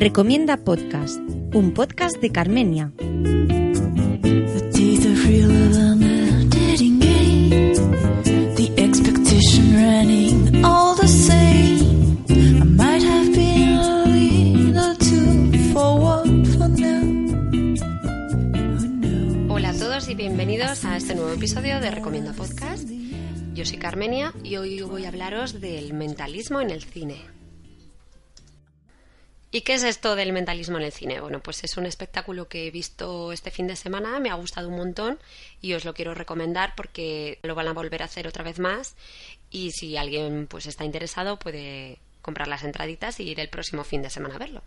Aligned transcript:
Recomienda 0.00 0.56
Podcast, 0.56 1.20
un 1.52 1.74
podcast 1.74 2.16
de 2.22 2.32
Carmenia. 2.32 2.90
Hola 19.50 19.68
a 19.68 19.74
todos 19.74 20.08
y 20.08 20.14
bienvenidos 20.14 20.86
a 20.86 20.96
este 20.96 21.14
nuevo 21.14 21.32
episodio 21.32 21.78
de 21.78 21.90
Recomienda 21.90 22.32
Podcast. 22.32 22.88
Yo 23.52 23.66
soy 23.66 23.76
Carmenia 23.76 24.32
y 24.42 24.56
hoy 24.56 24.80
voy 24.80 25.04
a 25.04 25.08
hablaros 25.08 25.60
del 25.60 25.92
mentalismo 25.92 26.62
en 26.62 26.70
el 26.70 26.82
cine. 26.82 27.39
¿Y 29.52 29.62
qué 29.62 29.74
es 29.74 29.82
esto 29.82 30.14
del 30.14 30.32
mentalismo 30.32 30.78
en 30.78 30.84
el 30.84 30.92
cine? 30.92 31.20
Bueno, 31.20 31.40
pues 31.40 31.64
es 31.64 31.76
un 31.76 31.84
espectáculo 31.84 32.48
que 32.48 32.68
he 32.68 32.70
visto 32.70 33.32
este 33.32 33.50
fin 33.50 33.66
de 33.66 33.74
semana, 33.74 34.20
me 34.20 34.30
ha 34.30 34.34
gustado 34.34 34.68
un 34.68 34.76
montón 34.76 35.18
y 35.60 35.74
os 35.74 35.84
lo 35.84 35.92
quiero 35.92 36.14
recomendar 36.14 36.74
porque 36.76 37.40
lo 37.42 37.56
van 37.56 37.66
a 37.66 37.72
volver 37.72 38.02
a 38.02 38.04
hacer 38.04 38.28
otra 38.28 38.44
vez 38.44 38.60
más 38.60 38.94
y 39.50 39.72
si 39.72 39.96
alguien 39.96 40.46
pues 40.46 40.66
está 40.66 40.84
interesado 40.84 41.36
puede 41.36 41.98
comprar 42.22 42.46
las 42.46 42.62
entraditas 42.62 43.18
y 43.18 43.24
ir 43.24 43.40
el 43.40 43.48
próximo 43.48 43.82
fin 43.82 44.02
de 44.02 44.10
semana 44.10 44.36
a 44.36 44.38
verlo. 44.38 44.62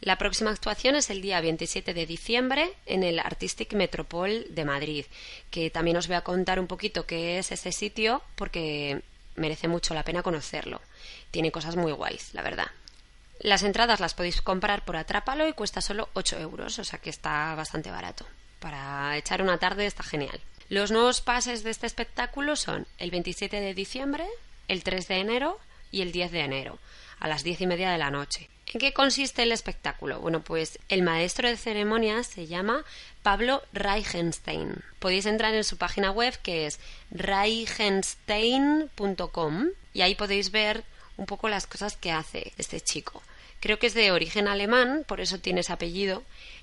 La 0.00 0.18
próxima 0.18 0.50
actuación 0.50 0.96
es 0.96 1.10
el 1.10 1.20
día 1.20 1.40
27 1.40 1.94
de 1.94 2.06
diciembre 2.06 2.72
en 2.86 3.04
el 3.04 3.20
Artistic 3.20 3.74
Metropol 3.74 4.46
de 4.48 4.64
Madrid, 4.64 5.04
que 5.50 5.70
también 5.70 5.98
os 5.98 6.08
voy 6.08 6.16
a 6.16 6.22
contar 6.22 6.58
un 6.58 6.66
poquito 6.66 7.06
qué 7.06 7.38
es 7.38 7.52
ese 7.52 7.70
sitio 7.70 8.22
porque 8.34 9.02
merece 9.36 9.68
mucho 9.68 9.94
la 9.94 10.02
pena 10.02 10.22
conocerlo. 10.22 10.80
Tiene 11.30 11.52
cosas 11.52 11.76
muy 11.76 11.92
guays, 11.92 12.34
la 12.34 12.42
verdad. 12.42 12.66
Las 13.40 13.62
entradas 13.62 14.00
las 14.00 14.12
podéis 14.12 14.42
comprar 14.42 14.84
por 14.84 14.96
Atrápalo 14.96 15.48
y 15.48 15.54
cuesta 15.54 15.80
solo 15.80 16.10
8 16.12 16.40
euros, 16.40 16.78
o 16.78 16.84
sea 16.84 16.98
que 16.98 17.08
está 17.08 17.54
bastante 17.54 17.90
barato. 17.90 18.26
Para 18.58 19.16
echar 19.16 19.40
una 19.40 19.56
tarde 19.56 19.86
está 19.86 20.02
genial. 20.02 20.38
Los 20.68 20.90
nuevos 20.90 21.22
pases 21.22 21.64
de 21.64 21.70
este 21.70 21.86
espectáculo 21.86 22.54
son 22.54 22.86
el 22.98 23.10
27 23.10 23.58
de 23.58 23.72
diciembre, 23.72 24.26
el 24.68 24.84
3 24.84 25.08
de 25.08 25.20
enero 25.20 25.58
y 25.90 26.02
el 26.02 26.12
10 26.12 26.32
de 26.32 26.40
enero, 26.40 26.78
a 27.18 27.28
las 27.28 27.42
10 27.42 27.62
y 27.62 27.66
media 27.66 27.90
de 27.90 27.96
la 27.96 28.10
noche. 28.10 28.50
¿En 28.66 28.78
qué 28.78 28.92
consiste 28.92 29.42
el 29.42 29.52
espectáculo? 29.52 30.20
Bueno, 30.20 30.42
pues 30.42 30.78
el 30.90 31.00
maestro 31.02 31.48
de 31.48 31.56
ceremonias 31.56 32.26
se 32.26 32.46
llama 32.46 32.84
Pablo 33.22 33.62
Reichenstein. 33.72 34.84
Podéis 34.98 35.24
entrar 35.24 35.54
en 35.54 35.64
su 35.64 35.78
página 35.78 36.10
web 36.10 36.38
que 36.42 36.66
es 36.66 36.78
reichenstein.com 37.10 39.68
y 39.94 40.02
ahí 40.02 40.14
podéis 40.14 40.50
ver 40.50 40.84
un 41.16 41.24
poco 41.26 41.48
las 41.48 41.66
cosas 41.66 41.96
que 41.96 42.12
hace 42.12 42.52
este 42.58 42.82
chico. 42.82 43.22
Creo 43.60 43.78
que 43.78 43.86
es 43.86 43.94
de 43.94 44.10
origen 44.10 44.48
alemán, 44.48 45.04
por 45.06 45.20
eso 45.20 45.38
tiene 45.38 45.60
ese 45.60 45.72
apellido, 45.72 46.22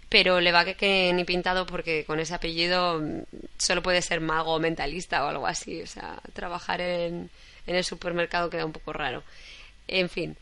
pero 0.10 0.42
le 0.42 0.52
va 0.52 0.66
que, 0.66 0.76
que 0.76 1.12
ni 1.14 1.24
pintado 1.26 1.66
porque 1.66 2.06
con 2.06 2.20
ese 2.20 2.34
apellido 2.34 3.00
mm, 3.00 3.22
solo 3.58 3.84
puede 3.84 4.02
ser 4.02 4.20
mago 4.22 4.54
o 4.56 4.60
mentalista 4.60 5.24
o 5.24 5.28
algo 5.28 5.48
así. 5.48 5.82
O 5.82 5.88
sea, 5.88 6.22
trabajar 6.34 6.82
en, 6.82 7.30
en 7.68 7.76
el 7.76 7.84
supermercado 7.84 8.50
queda 8.50 8.66
un 8.66 8.74
poco 8.74 8.94
raro. 8.94 9.24
En 9.88 10.10
fin. 10.10 10.38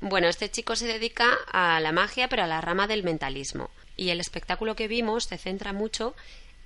Bueno, 0.00 0.28
este 0.28 0.50
chico 0.50 0.76
se 0.76 0.86
dedica 0.86 1.36
a 1.50 1.80
la 1.80 1.92
magia, 1.92 2.28
pero 2.28 2.44
a 2.44 2.46
la 2.46 2.60
rama 2.60 2.86
del 2.86 3.02
mentalismo. 3.02 3.70
Y 3.96 4.10
el 4.10 4.20
espectáculo 4.20 4.76
que 4.76 4.88
vimos 4.88 5.24
se 5.24 5.38
centra 5.38 5.72
mucho 5.72 6.14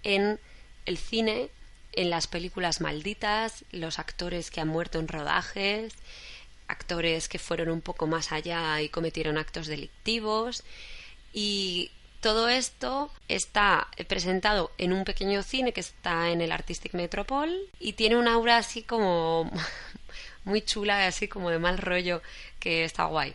en 0.03 0.41
el 0.85 0.99
cine, 0.99 1.49
en 1.93 2.11
las 2.11 2.27
películas 2.27 2.81
malditas, 2.81 3.65
los 3.71 3.99
actores 3.99 4.51
que 4.51 4.61
han 4.61 4.69
muerto 4.69 4.99
en 4.99 5.09
rodajes, 5.09 5.95
actores 6.71 7.29
que 7.29 7.39
fueron 7.39 7.69
un 7.71 7.81
poco 7.81 8.07
más 8.07 8.33
allá 8.33 8.81
y 8.81 8.89
cometieron 8.89 9.39
actos 9.39 9.67
delictivos 9.67 10.65
y 11.33 11.91
todo 12.21 12.49
esto 12.49 13.11
está 13.29 13.89
presentado 14.07 14.71
en 14.77 14.93
un 14.93 15.05
pequeño 15.05 15.43
cine 15.43 15.73
que 15.73 15.81
está 15.81 16.31
en 16.31 16.43
el 16.43 16.53
Artistic 16.53 16.93
Metropol 16.93 17.51
y 17.79 17.95
tiene 17.95 18.17
una 18.17 18.35
aura 18.35 18.59
así 18.59 18.83
como 18.83 19.51
muy 20.45 20.63
chula, 20.63 21.07
así 21.07 21.29
como 21.29 21.51
de 21.51 21.59
mal 21.59 21.79
rollo, 21.79 22.21
que 22.59 22.85
está 22.85 23.05
guay. 23.07 23.35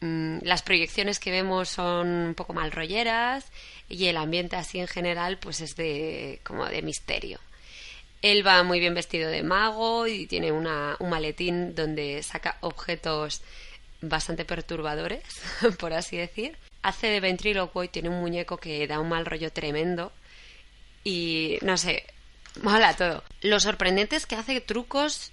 Mm, 0.00 0.38
las 0.42 0.62
proyecciones 0.62 1.18
que 1.18 1.30
vemos 1.32 1.68
son 1.68 2.08
un 2.08 2.34
poco 2.34 2.52
mal 2.52 2.70
rolleras 2.70 3.46
y 3.88 4.06
el 4.06 4.16
ambiente 4.16 4.56
así 4.56 4.78
en 4.78 4.86
general 4.86 5.38
pues 5.38 5.60
es 5.60 5.74
de 5.76 6.40
como 6.44 6.66
de 6.66 6.82
misterio. 6.82 7.40
Él 8.24 8.46
va 8.46 8.62
muy 8.62 8.80
bien 8.80 8.94
vestido 8.94 9.28
de 9.28 9.42
mago 9.42 10.06
y 10.06 10.26
tiene 10.26 10.50
una, 10.50 10.96
un 10.98 11.10
maletín 11.10 11.74
donde 11.74 12.22
saca 12.22 12.56
objetos 12.62 13.42
bastante 14.00 14.46
perturbadores, 14.46 15.22
por 15.78 15.92
así 15.92 16.16
decir. 16.16 16.56
Hace 16.80 17.08
de 17.08 17.20
ventrílocuo 17.20 17.84
y 17.84 17.88
tiene 17.88 18.08
un 18.08 18.22
muñeco 18.22 18.56
que 18.56 18.86
da 18.86 18.98
un 18.98 19.10
mal 19.10 19.26
rollo 19.26 19.52
tremendo. 19.52 20.10
Y 21.04 21.58
no 21.60 21.76
sé, 21.76 22.04
mola 22.62 22.96
todo. 22.96 23.22
Lo 23.42 23.60
sorprendente 23.60 24.16
es 24.16 24.24
que 24.24 24.36
hace 24.36 24.58
trucos 24.62 25.30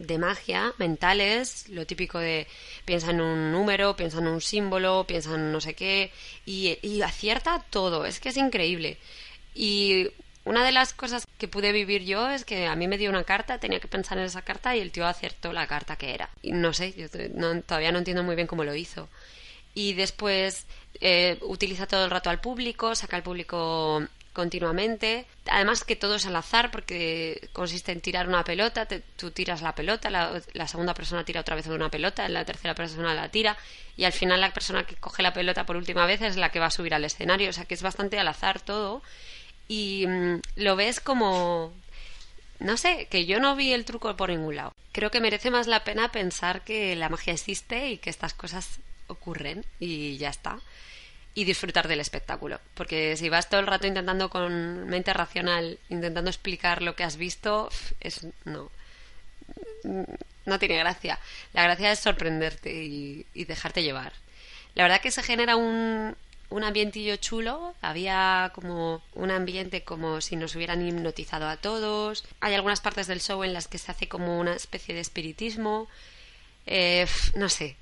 de 0.00 0.18
magia 0.18 0.74
mentales, 0.76 1.68
lo 1.68 1.86
típico 1.86 2.18
de 2.18 2.48
piensa 2.84 3.12
en 3.12 3.20
un 3.20 3.52
número, 3.52 3.94
piensa 3.94 4.18
en 4.18 4.26
un 4.26 4.40
símbolo, 4.40 5.04
piensa 5.06 5.36
en 5.36 5.52
no 5.52 5.60
sé 5.60 5.74
qué, 5.74 6.10
y, 6.44 6.80
y 6.82 7.02
acierta 7.02 7.64
todo, 7.70 8.06
es 8.06 8.18
que 8.18 8.30
es 8.30 8.36
increíble. 8.36 8.98
Y 9.54 10.08
una 10.48 10.64
de 10.64 10.72
las 10.72 10.94
cosas 10.94 11.26
que 11.36 11.46
pude 11.46 11.72
vivir 11.72 12.04
yo 12.04 12.30
es 12.30 12.46
que 12.46 12.66
a 12.66 12.74
mí 12.74 12.88
me 12.88 12.96
dio 12.96 13.10
una 13.10 13.24
carta, 13.24 13.58
tenía 13.58 13.80
que 13.80 13.86
pensar 13.86 14.16
en 14.16 14.24
esa 14.24 14.40
carta 14.40 14.74
y 14.74 14.80
el 14.80 14.90
tío 14.90 15.06
acertó 15.06 15.52
la 15.52 15.66
carta 15.66 15.96
que 15.96 16.14
era. 16.14 16.30
Y 16.40 16.52
no 16.52 16.72
sé, 16.72 16.94
yo 16.94 17.06
todavía 17.62 17.92
no 17.92 17.98
entiendo 17.98 18.22
muy 18.22 18.34
bien 18.34 18.46
cómo 18.46 18.64
lo 18.64 18.74
hizo. 18.74 19.10
Y 19.74 19.92
después 19.92 20.66
eh, 21.02 21.38
utiliza 21.42 21.86
todo 21.86 22.04
el 22.06 22.10
rato 22.10 22.30
al 22.30 22.40
público, 22.40 22.94
saca 22.94 23.16
al 23.16 23.22
público 23.22 24.02
continuamente. 24.32 25.26
Además 25.50 25.84
que 25.84 25.96
todo 25.96 26.14
es 26.14 26.24
al 26.24 26.36
azar 26.36 26.70
porque 26.70 27.50
consiste 27.52 27.92
en 27.92 28.00
tirar 28.00 28.26
una 28.26 28.42
pelota, 28.42 28.88
tú 29.16 29.30
tiras 29.30 29.60
la 29.60 29.74
pelota, 29.74 30.08
la, 30.08 30.40
la, 30.54 30.66
segunda 30.66 30.94
persona 30.94 31.26
tira 31.26 31.42
otra 31.42 31.56
vez 31.56 31.66
una 31.66 31.90
pelota, 31.90 32.26
la 32.30 32.46
tercera 32.46 32.74
persona 32.74 33.14
la 33.14 33.28
tira 33.28 33.58
y 33.98 34.04
al 34.04 34.12
final 34.12 34.40
la 34.40 34.52
persona 34.54 34.84
que 34.84 34.96
coge 34.96 35.22
la 35.22 35.34
pelota 35.34 35.66
por 35.66 35.76
última 35.76 36.06
vez 36.06 36.22
es 36.22 36.36
la 36.36 36.50
que 36.50 36.58
va 36.58 36.66
a 36.66 36.70
subir 36.70 36.94
al 36.94 37.04
escenario. 37.04 37.50
O 37.50 37.52
sea 37.52 37.66
que 37.66 37.74
es 37.74 37.82
bastante 37.82 38.18
al 38.18 38.28
azar 38.28 38.60
todo 38.60 39.02
y 39.68 40.06
mm, 40.06 40.40
lo 40.56 40.76
ves 40.76 41.00
como 41.00 41.72
no 42.60 42.76
sé, 42.76 43.06
que 43.08 43.24
yo 43.26 43.38
no 43.40 43.54
vi 43.54 43.72
el 43.72 43.84
truco 43.84 44.16
por 44.16 44.30
ningún 44.30 44.56
lado. 44.56 44.74
Creo 44.92 45.10
que 45.10 45.20
merece 45.20 45.50
más 45.50 45.66
la 45.66 45.84
pena 45.84 46.10
pensar 46.10 46.62
que 46.62 46.96
la 46.96 47.08
magia 47.08 47.32
existe 47.32 47.88
y 47.88 47.98
que 47.98 48.10
estas 48.10 48.34
cosas 48.34 48.80
ocurren 49.06 49.64
y 49.78 50.16
ya 50.16 50.30
está. 50.30 50.58
Y 51.34 51.44
disfrutar 51.44 51.86
del 51.86 52.00
espectáculo. 52.00 52.60
Porque 52.74 53.16
si 53.16 53.28
vas 53.28 53.48
todo 53.48 53.60
el 53.60 53.68
rato 53.68 53.86
intentando 53.86 54.28
con 54.28 54.88
mente 54.88 55.12
racional, 55.12 55.78
intentando 55.88 56.30
explicar 56.30 56.82
lo 56.82 56.96
que 56.96 57.04
has 57.04 57.16
visto, 57.16 57.68
es 58.00 58.26
no. 58.44 58.70
No 60.44 60.58
tiene 60.58 60.78
gracia. 60.78 61.20
La 61.52 61.62
gracia 61.62 61.92
es 61.92 62.00
sorprenderte 62.00 62.82
y, 62.82 63.24
y 63.34 63.44
dejarte 63.44 63.84
llevar. 63.84 64.14
La 64.74 64.82
verdad 64.82 65.00
que 65.00 65.12
se 65.12 65.22
genera 65.22 65.54
un, 65.54 66.16
un 66.50 66.64
ambientillo 66.64 67.16
chulo, 67.16 67.74
había 67.82 68.50
como 68.54 69.02
un 69.14 69.30
ambiente 69.30 69.82
como 69.82 70.20
si 70.20 70.36
nos 70.36 70.54
hubieran 70.56 70.86
hipnotizado 70.86 71.48
a 71.48 71.56
todos. 71.56 72.24
Hay 72.40 72.54
algunas 72.54 72.80
partes 72.80 73.06
del 73.06 73.20
show 73.20 73.44
en 73.44 73.52
las 73.52 73.68
que 73.68 73.78
se 73.78 73.90
hace 73.90 74.08
como 74.08 74.38
una 74.38 74.54
especie 74.54 74.94
de 74.94 75.00
espiritismo. 75.00 75.88
Eh, 76.66 77.06
no 77.34 77.48
sé. 77.48 77.76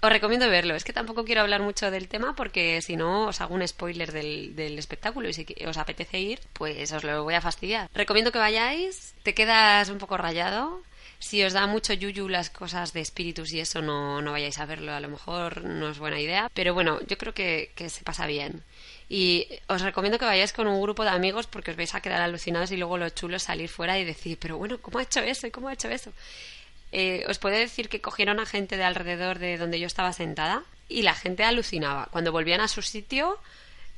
Os 0.00 0.10
recomiendo 0.10 0.50
verlo. 0.50 0.74
Es 0.74 0.82
que 0.82 0.92
tampoco 0.92 1.24
quiero 1.24 1.42
hablar 1.42 1.62
mucho 1.62 1.92
del 1.92 2.08
tema 2.08 2.34
porque 2.34 2.82
si 2.82 2.96
no 2.96 3.28
os 3.28 3.40
hago 3.40 3.54
un 3.54 3.66
spoiler 3.66 4.10
del, 4.10 4.56
del 4.56 4.76
espectáculo 4.78 5.28
y 5.28 5.32
si 5.32 5.46
os 5.64 5.76
apetece 5.76 6.18
ir, 6.18 6.40
pues 6.54 6.90
os 6.92 7.04
lo 7.04 7.22
voy 7.22 7.34
a 7.34 7.40
fastidiar. 7.40 7.88
Recomiendo 7.94 8.32
que 8.32 8.38
vayáis. 8.38 9.14
Te 9.22 9.32
quedas 9.32 9.90
un 9.90 9.98
poco 9.98 10.16
rayado 10.16 10.82
si 11.22 11.38
os 11.44 11.52
da 11.52 11.68
mucho 11.68 11.92
yuyu 11.92 12.28
las 12.28 12.50
cosas 12.50 12.92
de 12.92 13.00
espíritus 13.00 13.52
y 13.52 13.60
eso, 13.60 13.80
no, 13.80 14.20
no 14.20 14.32
vayáis 14.32 14.58
a 14.58 14.66
verlo. 14.66 14.92
A 14.92 14.98
lo 14.98 15.08
mejor 15.08 15.62
no 15.62 15.88
es 15.88 15.98
buena 16.00 16.18
idea. 16.20 16.50
Pero 16.52 16.74
bueno, 16.74 17.00
yo 17.06 17.16
creo 17.16 17.32
que, 17.32 17.70
que 17.76 17.88
se 17.90 18.02
pasa 18.02 18.26
bien. 18.26 18.64
Y 19.08 19.46
os 19.68 19.82
recomiendo 19.82 20.18
que 20.18 20.24
vayáis 20.24 20.52
con 20.52 20.66
un 20.66 20.82
grupo 20.82 21.04
de 21.04 21.10
amigos 21.10 21.46
porque 21.46 21.70
os 21.70 21.76
vais 21.76 21.94
a 21.94 22.00
quedar 22.00 22.20
alucinados 22.22 22.72
y 22.72 22.76
luego 22.76 22.98
lo 22.98 23.08
chulo 23.10 23.36
es 23.36 23.44
salir 23.44 23.68
fuera 23.68 24.00
y 24.00 24.04
decir, 24.04 24.36
pero 24.40 24.58
bueno, 24.58 24.78
¿cómo 24.82 24.98
ha 24.98 25.04
hecho 25.04 25.20
eso? 25.20 25.46
¿Y 25.46 25.52
cómo 25.52 25.68
ha 25.68 25.74
hecho 25.74 25.88
eso? 25.88 26.12
Eh, 26.90 27.24
os 27.28 27.38
puedo 27.38 27.56
decir 27.56 27.88
que 27.88 28.00
cogieron 28.00 28.40
a 28.40 28.46
gente 28.46 28.76
de 28.76 28.84
alrededor 28.84 29.38
de 29.38 29.58
donde 29.58 29.78
yo 29.78 29.86
estaba 29.86 30.12
sentada 30.12 30.64
y 30.88 31.02
la 31.02 31.14
gente 31.14 31.44
alucinaba. 31.44 32.08
Cuando 32.10 32.32
volvían 32.32 32.60
a 32.60 32.68
su 32.68 32.82
sitio, 32.82 33.38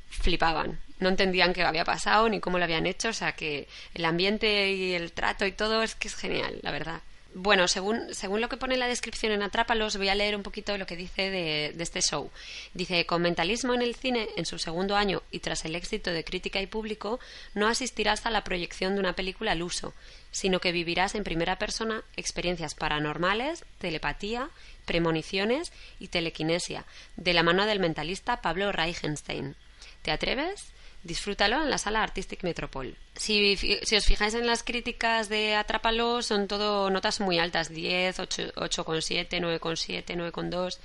flipaban. 0.09 0.79
No 0.99 1.09
entendían 1.09 1.53
qué 1.53 1.63
había 1.63 1.85
pasado 1.85 2.29
ni 2.29 2.39
cómo 2.39 2.59
lo 2.59 2.65
habían 2.65 2.85
hecho. 2.85 3.09
O 3.09 3.13
sea 3.13 3.31
que 3.31 3.67
el 3.95 4.05
ambiente 4.05 4.71
y 4.71 4.93
el 4.93 5.11
trato 5.11 5.47
y 5.47 5.51
todo 5.51 5.81
es 5.81 5.95
que 5.95 6.07
es 6.07 6.15
genial, 6.15 6.59
la 6.61 6.71
verdad 6.71 7.01
Bueno, 7.37 7.67
según, 7.67 8.15
según 8.15 8.39
lo 8.39 8.47
que 8.47 8.55
pone 8.55 8.77
la 8.77 8.87
descripción 8.87 9.33
en 9.33 9.43
Atrápalos, 9.43 9.97
voy 9.97 10.07
a 10.07 10.15
leer 10.15 10.37
un 10.37 10.41
poquito 10.41 10.77
lo 10.77 10.85
que 10.85 10.95
dice 10.95 11.29
de, 11.29 11.73
de, 11.75 11.83
este 11.83 12.01
show. 12.01 12.31
Dice, 12.73 13.05
con 13.05 13.21
mentalismo 13.21 13.73
en 13.73 13.81
el 13.81 13.93
cine, 13.93 14.29
en 14.37 14.45
su 14.45 14.57
segundo 14.57 14.95
año 14.95 15.21
y 15.31 15.39
tras 15.39 15.65
el 15.65 15.75
éxito 15.75 16.11
de 16.11 16.23
crítica 16.23 16.61
y 16.61 16.67
público, 16.67 17.19
no 17.53 17.67
asistirás 17.67 18.25
a 18.25 18.29
la 18.29 18.45
proyección 18.45 18.93
de 18.93 19.01
una 19.01 19.17
película 19.17 19.51
al 19.51 19.63
uso, 19.63 19.93
sino 20.31 20.61
que 20.61 20.71
vivirás 20.71 21.13
en 21.13 21.25
primera 21.25 21.59
persona 21.59 22.05
experiencias 22.15 22.73
paranormales, 22.73 23.65
telepatía, 23.79 24.49
premoniciones 24.85 25.73
y 25.99 26.07
telequinesia, 26.07 26.85
de 27.17 27.33
la 27.33 27.43
mano 27.43 27.65
del 27.65 27.81
mentalista 27.81 28.41
Pablo 28.41 28.71
Reichenstein. 28.71 29.57
¿Te 30.05 30.11
atreves? 30.11 30.71
disfrútalo 31.01 31.63
en 31.63 31.71
la 31.71 31.79
sala 31.79 32.03
Artistic 32.03 32.43
Metropol. 32.43 32.95
Si, 33.15 33.57
os 33.97 34.05
fijáis 34.05 34.35
en 34.35 34.45
las 34.45 34.61
críticas 34.61 35.29
de 35.29 35.55
Atrápalo, 35.55 36.21
son 36.21 36.47
todo 36.47 36.91
notas 36.91 37.19
muy 37.19 37.39
altas, 37.39 37.69
10, 37.69 38.19
8,7, 38.19 39.27
9,7, 39.29 40.05
9,2. 40.05 40.77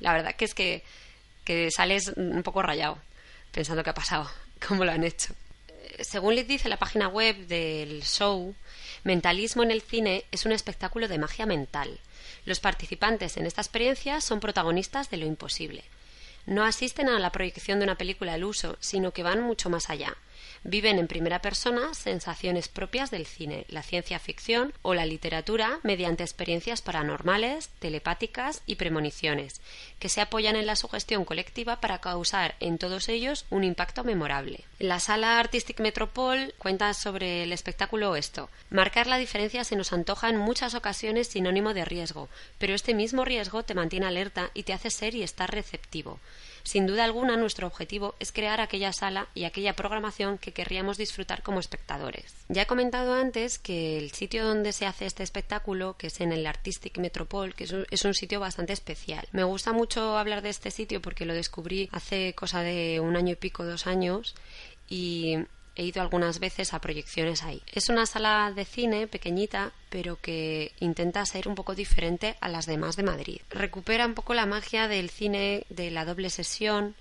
La 0.00 0.14
verdad 0.14 0.34
que 0.36 0.46
es 0.46 0.54
que, 0.54 0.82
que 1.44 1.70
sales 1.70 2.12
un 2.16 2.42
poco 2.42 2.62
rayado, 2.62 2.98
pensando 3.50 3.84
qué 3.84 3.90
ha 3.90 3.94
pasado, 3.94 4.30
cómo 4.66 4.86
lo 4.86 4.92
han 4.92 5.04
hecho. 5.04 5.34
Según 6.00 6.34
les 6.34 6.48
dice 6.48 6.70
la 6.70 6.78
página 6.78 7.08
web 7.08 7.36
del 7.46 8.02
show, 8.04 8.54
Mentalismo 9.04 9.62
en 9.62 9.70
el 9.70 9.82
cine 9.82 10.24
es 10.30 10.46
un 10.46 10.52
espectáculo 10.52 11.08
de 11.08 11.18
magia 11.18 11.44
mental. 11.44 12.00
Los 12.46 12.60
participantes 12.60 13.36
en 13.36 13.44
esta 13.44 13.60
experiencia 13.60 14.22
son 14.22 14.40
protagonistas 14.40 15.10
de 15.10 15.18
lo 15.18 15.26
imposible 15.26 15.84
no 16.46 16.64
asisten 16.64 17.08
a 17.08 17.18
la 17.18 17.32
proyección 17.32 17.78
de 17.78 17.84
una 17.84 17.96
película 17.96 18.34
al 18.34 18.44
uso, 18.44 18.76
sino 18.80 19.12
que 19.12 19.22
van 19.22 19.42
mucho 19.42 19.70
más 19.70 19.90
allá. 19.90 20.16
Viven 20.64 21.00
en 21.00 21.08
primera 21.08 21.40
persona 21.40 21.92
sensaciones 21.92 22.68
propias 22.68 23.10
del 23.10 23.26
cine, 23.26 23.66
la 23.68 23.82
ciencia 23.82 24.20
ficción 24.20 24.72
o 24.82 24.94
la 24.94 25.04
literatura 25.04 25.80
mediante 25.82 26.22
experiencias 26.22 26.82
paranormales, 26.82 27.68
telepáticas 27.80 28.62
y 28.64 28.76
premoniciones, 28.76 29.60
que 29.98 30.08
se 30.08 30.20
apoyan 30.20 30.54
en 30.54 30.66
la 30.66 30.76
sugestión 30.76 31.24
colectiva 31.24 31.80
para 31.80 32.00
causar 32.00 32.54
en 32.60 32.78
todos 32.78 33.08
ellos 33.08 33.44
un 33.50 33.64
impacto 33.64 34.04
memorable. 34.04 34.64
La 34.78 35.00
sala 35.00 35.40
Artistic 35.40 35.80
Metropol 35.80 36.54
cuenta 36.58 36.94
sobre 36.94 37.42
el 37.42 37.52
espectáculo 37.52 38.14
esto. 38.14 38.48
Marcar 38.70 39.08
la 39.08 39.18
diferencia 39.18 39.64
se 39.64 39.74
nos 39.74 39.92
antoja 39.92 40.28
en 40.28 40.38
muchas 40.38 40.74
ocasiones 40.74 41.26
sinónimo 41.26 41.74
de 41.74 41.84
riesgo, 41.84 42.28
pero 42.58 42.74
este 42.74 42.94
mismo 42.94 43.24
riesgo 43.24 43.64
te 43.64 43.74
mantiene 43.74 44.06
alerta 44.06 44.50
y 44.54 44.62
te 44.62 44.72
hace 44.72 44.90
ser 44.90 45.16
y 45.16 45.22
estar 45.22 45.50
receptivo. 45.50 46.20
Sin 46.64 46.86
duda 46.86 47.04
alguna, 47.04 47.36
nuestro 47.36 47.66
objetivo 47.66 48.14
es 48.20 48.32
crear 48.32 48.60
aquella 48.60 48.92
sala 48.92 49.28
y 49.34 49.44
aquella 49.44 49.74
programación 49.74 50.38
que 50.38 50.52
querríamos 50.52 50.96
disfrutar 50.96 51.42
como 51.42 51.60
espectadores. 51.60 52.34
Ya 52.48 52.62
he 52.62 52.66
comentado 52.66 53.14
antes 53.14 53.58
que 53.58 53.98
el 53.98 54.12
sitio 54.12 54.46
donde 54.46 54.72
se 54.72 54.86
hace 54.86 55.06
este 55.06 55.22
espectáculo, 55.22 55.96
que 55.96 56.08
es 56.08 56.20
en 56.20 56.32
el 56.32 56.46
Artistic 56.46 56.98
Metropol, 56.98 57.54
que 57.54 57.64
es 57.64 58.04
un, 58.04 58.14
sitio 58.14 58.40
bastante 58.40 58.72
especial. 58.72 59.26
Me 59.32 59.44
gusta 59.44 59.72
mucho 59.72 60.18
hablar 60.18 60.42
de 60.42 60.50
este 60.50 60.70
sitio 60.70 61.00
porque 61.00 61.24
lo 61.24 61.34
descubrí 61.34 61.88
hace 61.92 62.34
cosa 62.34 62.62
de 62.62 63.00
un 63.00 63.16
año 63.16 63.32
y 63.32 63.36
pico, 63.36 63.64
dos 63.64 63.86
años, 63.86 64.34
y 64.88 65.38
he 65.76 65.84
ido 65.84 66.02
algunas 66.02 66.38
veces 66.38 66.74
a 66.74 66.80
proyecciones 66.80 67.42
ahí. 67.42 67.62
Es 67.72 67.88
una 67.88 68.06
sala 68.06 68.52
de 68.54 68.64
cine 68.64 69.06
pequeñita, 69.06 69.72
pero 69.88 70.20
que 70.20 70.72
intenta 70.80 71.24
ser 71.26 71.48
un 71.48 71.54
poco 71.54 71.74
diferente 71.74 72.36
a 72.40 72.48
las 72.48 72.66
demás 72.66 72.96
de 72.96 73.02
Madrid. 73.02 73.40
Recupera 73.50 74.06
un 74.06 74.14
poco 74.14 74.34
la 74.34 74.46
magia 74.46 74.88
del 74.88 75.10
cine 75.10 75.64
de 75.70 75.90
la 75.90 76.04
doble 76.04 76.30
sesión 76.30 76.94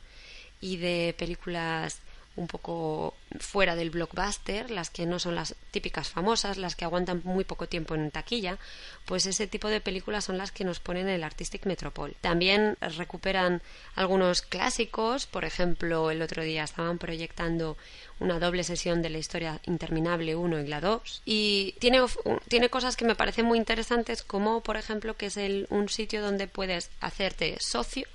y 0.60 0.78
de 0.78 1.16
películas 1.18 2.00
un 2.36 2.48
poco 2.48 3.16
fuera 3.40 3.76
del 3.76 3.90
blockbuster, 3.90 4.72
las 4.72 4.90
que 4.90 5.06
no 5.06 5.20
son 5.20 5.36
las 5.36 5.56
típicas 5.72 6.10
famosas, 6.10 6.58
las 6.58 6.76
que 6.76 6.86
aguantan 6.86 7.22
muy 7.24 7.44
poco 7.44 7.68
tiempo 7.68 7.96
en 7.96 8.12
taquilla, 8.12 8.58
pues 9.06 9.26
ese 9.26 9.48
tipo 9.48 9.68
de 9.68 9.82
películas 9.82 10.26
son 10.26 10.38
las 10.38 10.52
que 10.52 10.64
nos 10.64 10.80
ponen 10.80 11.08
el 11.08 11.24
Artistic 11.24 11.66
Metropol. 11.66 12.16
También 12.22 12.78
recuperan 12.82 13.62
algunos 13.96 14.42
clásicos, 14.42 15.28
por 15.28 15.46
ejemplo, 15.46 16.12
el 16.12 16.22
otro 16.22 16.44
día 16.44 16.64
estaban 16.64 16.98
proyectando 16.98 17.78
una 18.20 18.40
doble 18.40 18.64
sesión 18.64 19.02
de 19.02 19.10
la 19.10 19.18
historia 19.18 19.60
interminable 19.66 20.36
1 20.36 20.60
y 20.60 20.68
la 20.68 20.80
2 20.80 21.24
y 21.26 21.76
tiene, 21.80 22.02
tiene 22.48 22.70
cosas 22.70 22.96
que 22.96 23.04
me 23.04 23.16
parecen 23.16 23.46
muy 23.46 23.58
interesantes 23.58 24.22
como 24.22 24.62
por 24.62 24.78
ejemplo 24.78 25.18
que 25.18 25.26
es 25.26 25.38
el, 25.38 25.66
un 25.72 25.90
sitio 25.90 26.22
donde 26.22 26.48
puedes 26.48 26.92
hacerte 27.00 27.58
socio 27.60 28.08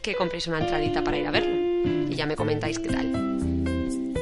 que 0.00 0.14
compréis 0.14 0.46
una 0.46 0.60
entradita 0.60 1.02
para 1.02 1.18
ir 1.18 1.26
a 1.26 1.32
verlo 1.32 2.08
y 2.08 2.14
ya 2.14 2.26
me 2.26 2.36
comentáis 2.36 2.78
qué 2.78 2.90
tal. 2.90 3.10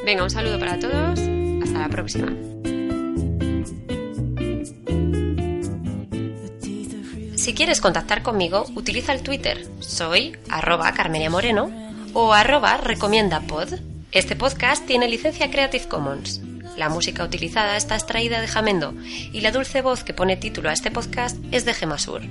Venga, 0.06 0.24
un 0.24 0.30
saludo 0.30 0.58
para 0.58 0.78
todos, 0.78 1.18
hasta 1.18 1.78
la 1.78 1.88
próxima. 1.90 2.51
Si 7.42 7.54
quieres 7.54 7.80
contactar 7.80 8.22
conmigo, 8.22 8.66
utiliza 8.76 9.12
el 9.12 9.24
Twitter. 9.24 9.66
Soy 9.80 10.36
arroba 10.48 10.92
Carmenia 10.92 11.28
Moreno 11.28 11.72
o 12.12 12.32
arroba 12.32 12.76
recomiendapod. 12.76 13.80
Este 14.12 14.36
podcast 14.36 14.86
tiene 14.86 15.08
licencia 15.08 15.50
Creative 15.50 15.88
Commons. 15.88 16.40
La 16.76 16.88
música 16.88 17.24
utilizada 17.24 17.76
está 17.76 17.96
extraída 17.96 18.40
de 18.40 18.46
Jamendo 18.46 18.94
y 19.32 19.40
la 19.40 19.50
dulce 19.50 19.82
voz 19.82 20.04
que 20.04 20.14
pone 20.14 20.36
título 20.36 20.70
a 20.70 20.72
este 20.72 20.92
podcast 20.92 21.36
es 21.50 21.64
de 21.64 21.74
Gemasur. 21.74 22.22